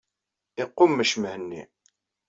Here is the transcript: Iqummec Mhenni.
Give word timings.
Iqummec 0.63 1.11
Mhenni. 1.17 1.61